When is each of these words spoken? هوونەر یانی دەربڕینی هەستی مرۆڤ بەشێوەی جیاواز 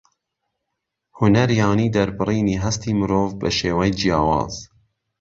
هوونەر 1.17 1.49
یانی 1.59 1.93
دەربڕینی 1.95 2.61
هەستی 2.63 2.91
مرۆڤ 2.99 3.29
بەشێوەی 3.41 3.95
جیاواز 3.99 4.55